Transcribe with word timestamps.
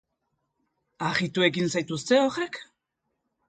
Harritu 1.09 1.47
egin 1.49 1.71
zaituzte 1.77 2.21
horrek? 2.25 2.61